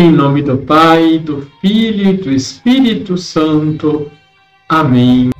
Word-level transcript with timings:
Em 0.00 0.12
nome 0.12 0.42
do 0.42 0.56
Pai, 0.56 1.18
do 1.18 1.50
Filho 1.60 2.10
e 2.10 2.16
do 2.16 2.30
Espírito 2.30 3.18
Santo. 3.18 4.08
Amém. 4.68 5.30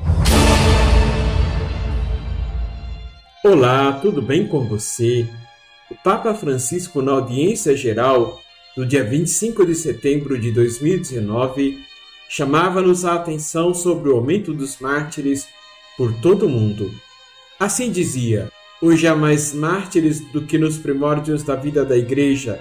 Olá, 3.41 3.93
tudo 4.01 4.21
bem 4.21 4.45
com 4.45 4.67
você? 4.67 5.25
O 5.89 5.95
Papa 6.03 6.33
Francisco, 6.33 7.01
na 7.01 7.13
audiência 7.13 7.73
geral 7.73 8.37
do 8.75 8.85
dia 8.85 9.01
25 9.01 9.65
de 9.65 9.73
setembro 9.73 10.37
de 10.37 10.51
2019, 10.51 11.79
chamava-nos 12.27 13.05
a 13.05 13.13
atenção 13.13 13.73
sobre 13.73 14.09
o 14.09 14.17
aumento 14.17 14.53
dos 14.53 14.77
mártires 14.79 15.47
por 15.95 16.13
todo 16.15 16.47
o 16.47 16.49
mundo. 16.49 16.93
Assim 17.57 17.93
dizia: 17.93 18.51
Hoje 18.81 19.07
há 19.07 19.15
mais 19.15 19.53
mártires 19.53 20.19
do 20.19 20.41
que 20.41 20.57
nos 20.57 20.77
primórdios 20.77 21.43
da 21.43 21.55
vida 21.55 21.85
da 21.85 21.97
Igreja 21.97 22.59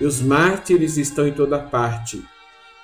e 0.00 0.04
os 0.04 0.20
mártires 0.20 0.96
estão 0.96 1.26
em 1.26 1.32
toda 1.32 1.58
parte. 1.58 2.22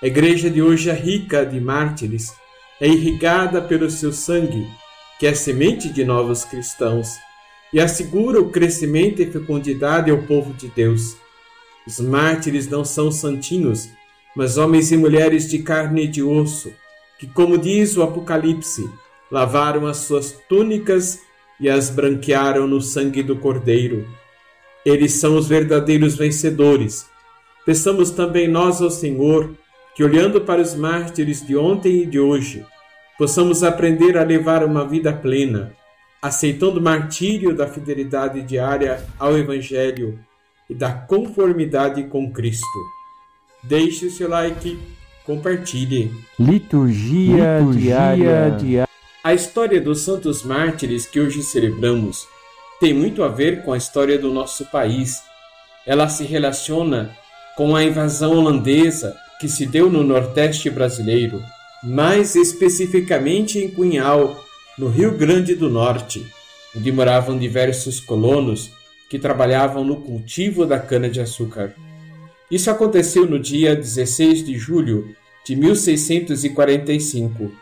A 0.03 0.07
igreja 0.07 0.51
de 0.51 0.63
hoje 0.63 0.91
é 0.91 0.95
rica 0.95 1.45
de 1.45 1.61
mártires, 1.61 2.33
é 2.81 2.89
irrigada 2.89 3.61
pelo 3.61 3.91
seu 3.91 4.13
sangue, 4.13 4.67
que 5.19 5.27
é 5.27 5.35
semente 5.35 5.93
de 5.93 6.05
novos 6.05 6.45
cristãos, 6.45 7.17
e 7.73 7.81
assegura 7.81 8.41
o 8.41 8.51
crescimento 8.51 9.23
e 9.23 9.31
fecundidade 9.31 10.11
ao 10.11 10.19
povo 10.23 10.53
de 10.55 10.69
Deus. 10.69 11.17
Os 11.87 12.01
mártires 12.01 12.69
não 12.69 12.85
são 12.85 13.11
santinhos, 13.11 13.89
mas 14.35 14.57
homens 14.57 14.91
e 14.91 14.97
mulheres 14.97 15.49
de 15.49 15.59
carne 15.61 16.05
e 16.05 16.09
de 16.09 16.23
osso, 16.23 16.73
que, 17.19 17.27
como 17.27 17.59
diz 17.59 17.97
o 17.97 18.03
Apocalipse, 18.03 18.89
lavaram 19.31 19.87
as 19.87 19.99
suas 19.99 20.33
túnicas 20.49 21.21
e 21.61 21.69
as 21.69 21.91
branquearam 21.91 22.67
no 22.67 22.81
sangue 22.81 23.23
do 23.23 23.37
Cordeiro 23.37 24.07
eles 24.85 25.15
são 25.15 25.37
os 25.37 25.47
verdadeiros 25.47 26.17
vencedores. 26.17 27.07
Peçamos 27.65 28.11
também 28.11 28.49
nós 28.49 28.83
ao 28.83 28.91
Senhor 28.91 29.55
que, 29.95 30.03
olhando 30.03 30.41
para 30.41 30.61
os 30.61 30.75
mártires 30.75 31.47
de 31.47 31.57
ontem 31.57 32.03
e 32.03 32.07
de 32.07 32.19
hoje, 32.19 32.65
possamos 33.19 33.63
aprender 33.63 34.17
a 34.19 34.25
levar 34.25 34.65
uma 34.65 34.87
vida 34.87 35.13
plena, 35.13 35.73
aceitando 36.21 36.81
o 36.81 36.83
martírio 36.83 37.55
da 37.55 37.67
fidelidade 37.67 38.43
diária 38.43 39.05
ao 39.19 39.37
Evangelho 39.39 40.19
e 40.69 40.75
da 40.75 40.93
conformidade 40.93 42.05
com 42.05 42.33
Cristo. 42.33 42.67
Deixe 43.63 44.07
o 44.07 44.11
seu 44.11 44.29
like, 44.29 44.79
compartilhe. 45.25 46.11
Liturgia, 46.39 47.59
Liturgia 47.59 47.95
diária. 47.95 48.51
diária. 48.59 48.89
A 49.23 49.33
história 49.33 49.81
dos 49.81 50.01
santos 50.01 50.43
mártires 50.43 51.07
que 51.07 51.21
hoje 51.21 51.43
celebramos 51.43 52.27
tem 52.83 52.93
muito 52.93 53.23
a 53.23 53.29
ver 53.29 53.63
com 53.63 53.73
a 53.73 53.77
história 53.77 54.19
do 54.19 54.33
nosso 54.33 54.65
país. 54.65 55.23
Ela 55.87 56.09
se 56.09 56.25
relaciona 56.25 57.17
com 57.57 57.77
a 57.77 57.85
invasão 57.85 58.33
holandesa 58.37 59.17
que 59.39 59.49
se 59.49 59.67
deu 59.67 59.89
no 59.89 60.03
Nordeste 60.03 60.69
brasileiro, 60.69 61.41
mais 61.81 62.35
especificamente 62.35 63.61
em 63.61 63.71
Cunhal, 63.71 64.37
no 64.77 64.89
Rio 64.89 65.17
Grande 65.17 65.55
do 65.55 65.71
Norte, 65.71 66.27
onde 66.77 66.91
moravam 66.91 67.39
diversos 67.39 68.01
colonos 68.01 68.73
que 69.09 69.17
trabalhavam 69.17 69.85
no 69.85 70.01
cultivo 70.01 70.67
da 70.67 70.81
cana-de-açúcar. 70.81 71.77
Isso 72.51 72.69
aconteceu 72.69 73.27
no 73.27 73.39
dia 73.39 73.77
16 73.77 74.45
de 74.45 74.59
julho 74.59 75.15
de 75.47 75.55
1645. 75.55 77.53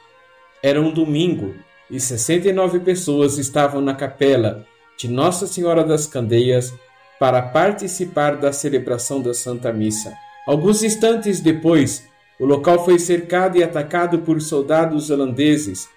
Era 0.63 0.81
um 0.81 0.91
domingo 0.91 1.55
e 1.91 2.01
69 2.01 2.81
pessoas 2.81 3.37
estavam 3.37 3.83
na 3.83 3.95
capela 3.95 4.67
de 5.01 5.09
Nossa 5.09 5.47
Senhora 5.47 5.83
das 5.83 6.07
Candeias 6.07 6.75
para 7.19 7.41
participar 7.41 8.37
da 8.37 8.53
celebração 8.53 9.23
da 9.23 9.33
Santa 9.33 9.73
Missa. 9.73 10.13
Alguns 10.47 10.83
instantes 10.83 11.41
depois, 11.41 12.07
o 12.39 12.45
local 12.45 12.85
foi 12.85 12.99
cercado 12.99 13.57
e 13.57 13.65
atacado 13.65 14.19
por 14.19 14.43
soldados 14.43 15.09
holandeses 15.09 15.89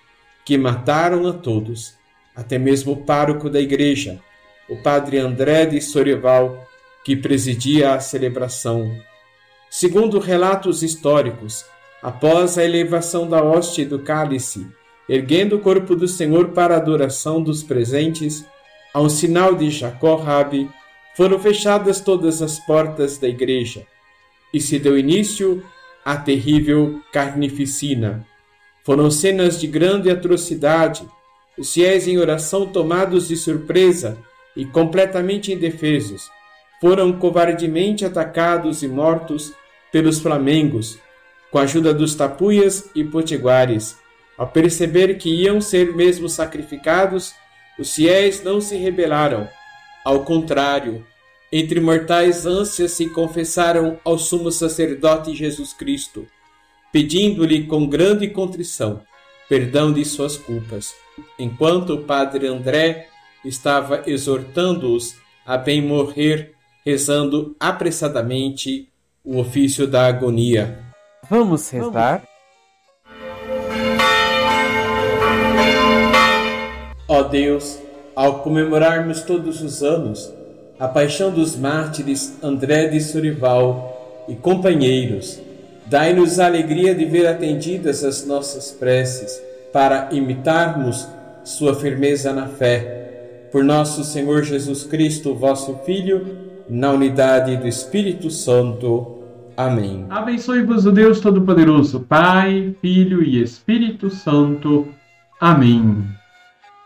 que 0.46 0.58
mataram 0.58 1.28
a 1.28 1.34
todos, 1.34 1.96
até 2.34 2.58
mesmo 2.58 2.94
o 2.94 2.98
pároco 3.04 3.50
da 3.50 3.60
igreja, 3.60 4.22
o 4.70 4.78
padre 4.78 5.18
André 5.18 5.66
de 5.66 5.82
Sorival, 5.82 6.66
que 7.04 7.14
presidia 7.14 7.94
a 7.94 8.00
celebração. 8.00 8.90
Segundo 9.70 10.18
relatos 10.18 10.82
históricos, 10.82 11.66
após 12.02 12.58
a 12.58 12.64
elevação 12.64 13.28
da 13.28 13.44
hoste 13.44 13.84
do 13.84 14.00
cálice, 14.00 14.66
erguendo 15.10 15.58
o 15.58 15.60
corpo 15.60 15.94
do 15.94 16.08
Senhor 16.08 16.50
para 16.50 16.76
a 16.76 16.78
adoração 16.78 17.44
dos 17.44 17.64
presentes, 17.64 18.46
ao 18.94 19.10
sinal 19.10 19.56
de 19.56 19.70
Jacó 19.70 20.16
Rabi, 20.16 20.70
foram 21.16 21.40
fechadas 21.40 22.00
todas 22.00 22.42
as 22.42 22.60
portas 22.60 23.18
da 23.18 23.28
igreja 23.28 23.86
e 24.54 24.62
se 24.62 24.78
deu 24.78 24.98
início 24.98 25.64
à 26.06 26.16
terrível 26.16 27.02
carnificina. 27.12 28.26
Foram 28.84 29.10
cenas 29.10 29.60
de 29.60 29.66
grande 29.66 30.10
atrocidade, 30.10 31.08
os 31.58 31.74
fiéis 31.74 32.08
em 32.08 32.18
oração 32.18 32.68
tomados 32.68 33.28
de 33.28 33.36
surpresa 33.36 34.18
e 34.56 34.66
completamente 34.66 35.52
indefesos, 35.52 36.30
foram 36.80 37.14
covardemente 37.14 38.06
atacados 38.06 38.84
e 38.84 38.88
mortos 38.88 39.54
pelos 39.92 40.20
flamengos, 40.20 41.00
com 41.50 41.58
a 41.60 41.62
ajuda 41.62 41.94
dos 41.94 42.14
tapuias 42.16 42.90
e 42.94 43.04
potiguares, 43.04 43.98
ao 44.38 44.48
perceber 44.48 45.18
que 45.18 45.30
iam 45.30 45.62
ser 45.62 45.96
mesmo 45.96 46.28
sacrificados 46.28 47.34
os 47.78 47.94
fiéis 47.94 48.44
não 48.44 48.62
se 48.62 48.76
rebelaram. 48.78 49.48
Ao 50.06 50.24
contrário, 50.24 51.06
entre 51.52 51.80
mortais 51.80 52.46
ânsias 52.46 52.92
se 52.92 53.10
confessaram 53.10 54.00
ao 54.04 54.18
sumo 54.18 54.52
sacerdote 54.52 55.36
Jesus 55.36 55.74
Cristo, 55.74 56.28
pedindo-lhe 56.92 57.66
com 57.66 57.88
grande 57.88 58.28
contrição 58.28 59.02
perdão 59.48 59.94
de 59.94 60.04
suas 60.04 60.38
culpas, 60.38 60.96
enquanto 61.38 61.94
o 61.94 62.04
padre 62.04 62.48
André 62.48 63.08
estava 63.46 64.02
exortando-os 64.08 65.16
a 65.46 65.58
bem 65.58 65.82
morrer, 65.82 66.54
rezando 66.86 67.56
apressadamente 67.60 68.90
o 69.24 69.38
ofício 69.38 69.86
da 69.86 70.08
agonia. 70.08 70.84
Vamos 71.30 71.70
rezar? 71.70 72.24
Ó 77.08 77.24
Deus, 77.24 77.80
ao 78.16 78.40
comemorarmos 78.40 79.22
todos 79.22 79.62
os 79.62 79.84
anos 79.84 80.32
a 80.80 80.88
paixão 80.88 81.32
dos 81.32 81.56
mártires 81.56 82.38
André 82.42 82.88
de 82.88 83.00
Surival 83.00 84.26
e 84.28 84.36
companheiros, 84.36 85.40
dai-nos 85.86 86.40
a 86.40 86.46
alegria 86.46 86.96
de 86.96 87.06
ver 87.06 87.28
atendidas 87.28 88.04
as 88.04 88.26
nossas 88.26 88.72
preces 88.72 89.42
para 89.72 90.10
imitarmos 90.12 91.08
sua 91.44 91.76
firmeza 91.76 92.32
na 92.32 92.48
fé. 92.48 93.48
Por 93.52 93.64
nosso 93.64 94.04
Senhor 94.04 94.44
Jesus 94.44 94.84
Cristo, 94.84 95.36
vosso 95.36 95.80
Filho, 95.86 96.26
na 96.70 96.92
unidade 96.92 97.58
do 97.58 97.68
Espírito 97.68 98.30
Santo. 98.30 99.20
Amém. 99.56 100.06
Abençoe-vos 100.10 100.86
o 100.86 100.92
Deus 100.92 101.20
Todo-Poderoso, 101.20 102.00
Pai, 102.00 102.74
Filho 102.82 103.22
e 103.22 103.42
Espírito 103.42 104.10
Santo. 104.10 104.88
Amém. 105.40 106.04